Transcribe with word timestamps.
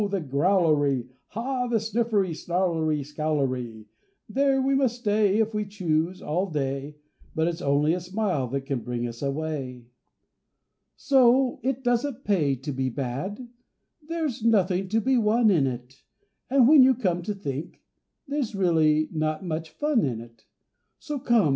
the 0.09 0.19
Growlery! 0.19 1.09
Ha! 1.27 1.67
the 1.67 1.79
Sniffery, 1.79 2.33
Snarlery, 2.33 3.03
Scowlery! 3.03 3.85
There 4.27 4.59
we 4.59 4.73
may 4.73 4.87
stay, 4.87 5.37
If 5.37 5.53
we 5.53 5.63
choose, 5.63 6.23
all 6.23 6.49
day; 6.49 6.97
But 7.35 7.47
it's 7.47 7.61
only 7.61 7.93
a 7.93 7.99
smile 8.01 8.47
that 8.47 8.61
can 8.65 8.79
bring 8.79 9.07
us 9.07 9.21
away. 9.21 9.85
So 10.95 11.59
it 11.61 11.83
doesn't 11.83 12.23
pay 12.23 12.55
to 12.55 12.71
be 12.71 12.89
bad,— 12.89 13.47
There's 14.01 14.41
nothing 14.43 14.87
to 14.89 15.01
be 15.01 15.19
won 15.19 15.51
in 15.51 15.67
it; 15.67 16.01
And 16.49 16.67
when 16.67 16.81
you 16.81 16.95
come 16.95 17.21
to 17.21 17.35
think, 17.35 17.83
There's 18.27 18.55
really 18.55 19.07
not 19.11 19.45
much 19.45 19.69
fun 19.69 20.03
in 20.03 20.19
it. 20.19 20.45
So, 20.97 21.19
come! 21.19 21.49